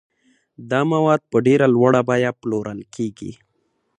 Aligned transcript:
دا 0.69 0.81
مواد 0.91 1.21
په 1.31 1.37
ډېره 1.47 1.65
لوړه 1.75 2.01
بیه 2.09 2.31
پلورل 2.41 2.79
کیږي. 2.95 3.31